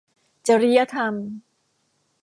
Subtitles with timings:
[0.47, 1.13] จริยธรรม